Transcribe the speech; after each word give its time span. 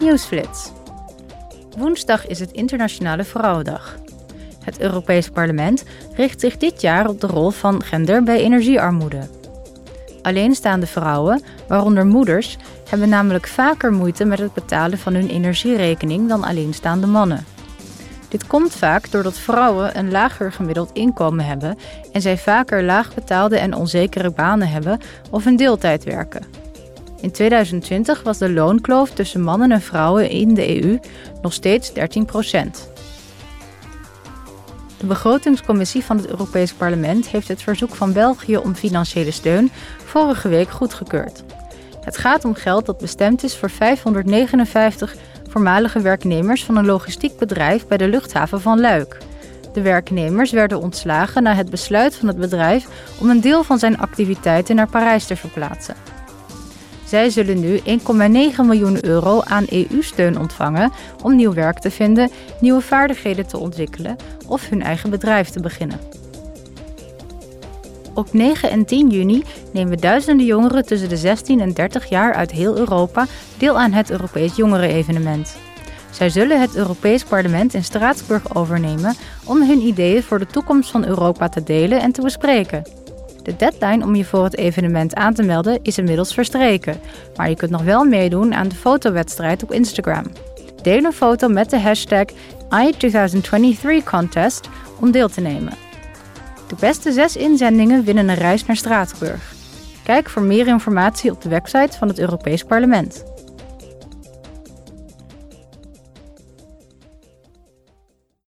Nieuwsflits. 0.00 0.70
Woensdag 1.76 2.26
is 2.26 2.40
het 2.40 2.52
Internationale 2.52 3.24
Vrouwendag. 3.24 3.98
Het 4.64 4.80
Europees 4.80 5.28
Parlement 5.28 5.84
richt 6.14 6.40
zich 6.40 6.56
dit 6.56 6.80
jaar 6.80 7.08
op 7.08 7.20
de 7.20 7.26
rol 7.26 7.50
van 7.50 7.82
gender 7.82 8.22
bij 8.22 8.40
energiearmoede. 8.40 9.28
Alleenstaande 10.22 10.86
vrouwen, 10.86 11.42
waaronder 11.68 12.06
moeders, 12.06 12.56
hebben 12.88 13.08
namelijk 13.08 13.46
vaker 13.46 13.92
moeite 13.92 14.24
met 14.24 14.38
het 14.38 14.54
betalen 14.54 14.98
van 14.98 15.14
hun 15.14 15.28
energierekening 15.28 16.28
dan 16.28 16.44
alleenstaande 16.44 17.06
mannen. 17.06 17.44
Dit 18.28 18.46
komt 18.46 18.74
vaak 18.74 19.10
doordat 19.10 19.38
vrouwen 19.38 19.98
een 19.98 20.10
lager 20.10 20.52
gemiddeld 20.52 20.90
inkomen 20.92 21.44
hebben 21.44 21.78
en 22.12 22.20
zij 22.20 22.38
vaker 22.38 22.82
laagbetaalde 22.82 23.58
en 23.58 23.74
onzekere 23.74 24.30
banen 24.30 24.68
hebben 24.68 25.00
of 25.30 25.46
een 25.46 25.56
deeltijd 25.56 26.04
werken. 26.04 26.57
In 27.20 27.30
2020 27.30 28.22
was 28.22 28.38
de 28.38 28.50
loonkloof 28.50 29.10
tussen 29.10 29.42
mannen 29.42 29.72
en 29.72 29.80
vrouwen 29.80 30.30
in 30.30 30.54
de 30.54 30.82
EU 30.82 30.98
nog 31.42 31.52
steeds 31.52 31.92
13 31.92 32.24
procent. 32.24 32.90
De 34.98 35.06
begrotingscommissie 35.06 36.04
van 36.04 36.16
het 36.16 36.26
Europees 36.28 36.72
Parlement 36.72 37.28
heeft 37.28 37.48
het 37.48 37.62
verzoek 37.62 37.94
van 37.94 38.12
België 38.12 38.56
om 38.56 38.74
financiële 38.74 39.30
steun 39.30 39.70
vorige 40.04 40.48
week 40.48 40.70
goedgekeurd. 40.70 41.44
Het 42.00 42.16
gaat 42.16 42.44
om 42.44 42.54
geld 42.54 42.86
dat 42.86 42.98
bestemd 42.98 43.42
is 43.42 43.56
voor 43.56 43.70
559 43.70 45.16
voormalige 45.48 46.00
werknemers 46.00 46.64
van 46.64 46.76
een 46.76 46.86
logistiek 46.86 47.38
bedrijf 47.38 47.86
bij 47.86 47.96
de 47.96 48.08
luchthaven 48.08 48.60
van 48.60 48.80
Luik. 48.80 49.18
De 49.72 49.82
werknemers 49.82 50.50
werden 50.50 50.80
ontslagen 50.80 51.42
na 51.42 51.54
het 51.54 51.70
besluit 51.70 52.16
van 52.16 52.28
het 52.28 52.38
bedrijf 52.38 52.86
om 53.20 53.30
een 53.30 53.40
deel 53.40 53.62
van 53.62 53.78
zijn 53.78 53.98
activiteiten 53.98 54.76
naar 54.76 54.88
Parijs 54.88 55.26
te 55.26 55.36
verplaatsen. 55.36 56.17
Zij 57.08 57.30
zullen 57.30 57.60
nu 57.60 57.78
1,9 57.78 57.84
miljoen 58.64 59.04
euro 59.04 59.40
aan 59.40 59.66
EU-steun 59.68 60.38
ontvangen 60.38 60.92
om 61.22 61.36
nieuw 61.36 61.52
werk 61.52 61.78
te 61.78 61.90
vinden, 61.90 62.30
nieuwe 62.60 62.80
vaardigheden 62.80 63.46
te 63.46 63.58
ontwikkelen 63.58 64.16
of 64.46 64.68
hun 64.68 64.82
eigen 64.82 65.10
bedrijf 65.10 65.48
te 65.48 65.60
beginnen. 65.60 66.00
Op 68.14 68.32
9 68.32 68.70
en 68.70 68.84
10 68.84 69.10
juni 69.10 69.42
nemen 69.72 69.98
duizenden 69.98 70.46
jongeren 70.46 70.86
tussen 70.86 71.08
de 71.08 71.16
16 71.16 71.60
en 71.60 71.72
30 71.72 72.08
jaar 72.08 72.34
uit 72.34 72.50
heel 72.50 72.76
Europa 72.76 73.26
deel 73.58 73.78
aan 73.78 73.92
het 73.92 74.10
Europees 74.10 74.56
Jongerenevenement. 74.56 75.56
Zij 76.10 76.30
zullen 76.30 76.60
het 76.60 76.76
Europees 76.76 77.24
Parlement 77.24 77.74
in 77.74 77.84
Straatsburg 77.84 78.54
overnemen 78.54 79.14
om 79.44 79.62
hun 79.62 79.80
ideeën 79.80 80.22
voor 80.22 80.38
de 80.38 80.46
toekomst 80.46 80.90
van 80.90 81.06
Europa 81.06 81.48
te 81.48 81.62
delen 81.62 82.00
en 82.00 82.12
te 82.12 82.22
bespreken. 82.22 83.07
De 83.48 83.56
deadline 83.56 84.04
om 84.04 84.14
je 84.14 84.24
voor 84.24 84.44
het 84.44 84.56
evenement 84.56 85.14
aan 85.14 85.34
te 85.34 85.42
melden 85.42 85.78
is 85.82 85.98
inmiddels 85.98 86.34
verstreken, 86.34 87.00
maar 87.36 87.48
je 87.48 87.56
kunt 87.56 87.70
nog 87.70 87.82
wel 87.82 88.04
meedoen 88.04 88.54
aan 88.54 88.68
de 88.68 88.74
fotowedstrijd 88.74 89.62
op 89.62 89.72
Instagram. 89.72 90.24
Deel 90.82 91.04
een 91.04 91.12
foto 91.12 91.48
met 91.48 91.70
de 91.70 91.80
hashtag 91.80 92.24
i2023contest 92.64 94.68
om 95.00 95.10
deel 95.10 95.28
te 95.28 95.40
nemen. 95.40 95.72
De 96.66 96.76
beste 96.80 97.12
zes 97.12 97.36
inzendingen 97.36 98.04
winnen 98.04 98.28
een 98.28 98.34
reis 98.34 98.66
naar 98.66 98.76
Straatsburg. 98.76 99.54
Kijk 100.02 100.28
voor 100.28 100.42
meer 100.42 100.66
informatie 100.66 101.30
op 101.30 101.42
de 101.42 101.48
website 101.48 101.98
van 101.98 102.08
het 102.08 102.18
Europees 102.18 102.62
Parlement. 102.62 103.24